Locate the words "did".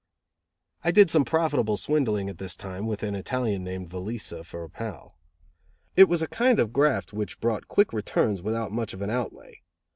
0.89-1.11